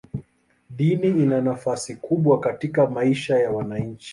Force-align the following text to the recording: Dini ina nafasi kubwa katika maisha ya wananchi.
Dini 0.69 1.07
ina 1.09 1.41
nafasi 1.41 1.95
kubwa 1.95 2.39
katika 2.39 2.89
maisha 2.89 3.39
ya 3.39 3.51
wananchi. 3.51 4.09